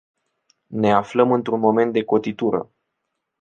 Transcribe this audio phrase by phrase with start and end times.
[0.69, 2.71] Ne aflăm într-un moment de cotitură.